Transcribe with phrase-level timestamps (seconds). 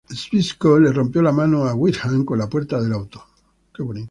[0.19, 3.23] Zbyszko le rompió la mano a Windham con la puerta del auto.